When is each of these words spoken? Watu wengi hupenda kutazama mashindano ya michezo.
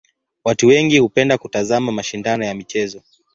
Watu 0.45 0.67
wengi 0.67 0.97
hupenda 0.97 1.37
kutazama 1.37 1.91
mashindano 1.91 2.45
ya 2.45 2.53
michezo. 2.55 3.01